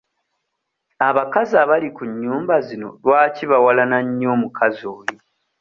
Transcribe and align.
Abakazi 1.07 1.53
abali 1.63 1.89
ku 1.95 2.03
nnyumba 2.11 2.55
zino 2.67 2.87
lwaki 3.03 3.43
bawalana 3.51 3.97
nnyo 4.05 4.27
omukazi 4.35 4.83
oyo? 4.97 5.15